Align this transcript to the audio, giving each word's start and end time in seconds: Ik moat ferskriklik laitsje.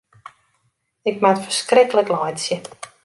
Ik 1.09 1.17
moat 1.23 1.39
ferskriklik 1.43 2.11
laitsje. 2.15 2.57